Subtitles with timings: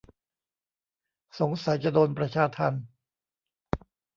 [1.39, 2.83] สงสัยจะโดนประชาทัณฑ์